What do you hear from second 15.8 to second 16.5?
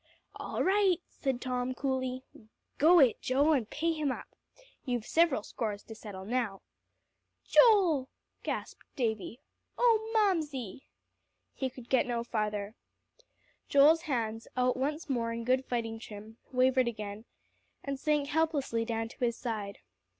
trim,